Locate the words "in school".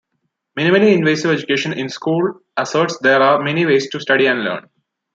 1.73-2.39